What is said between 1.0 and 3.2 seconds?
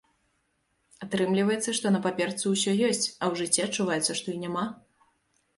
Атрымліваецца, што на паперцы ўсё ёсць,